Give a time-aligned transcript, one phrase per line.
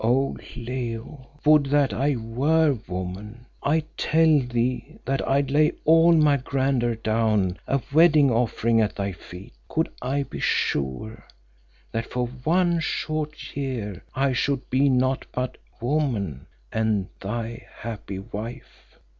[0.03, 0.35] "Oh!
[0.55, 3.45] Leo, would that I were woman!
[3.61, 9.11] I tell thee that I'd lay all my grandeur down, a wedding offering at thy
[9.11, 11.27] feet, could I be sure
[11.91, 18.97] that for one short year I should be naught but woman and thy happy wife.